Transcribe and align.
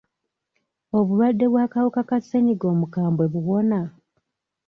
Obulwadde 0.97 1.45
bw'akawuka 1.51 2.01
ka 2.09 2.17
ssenyiga 2.21 2.65
omukambwe 2.73 3.25
buwona? 3.33 3.79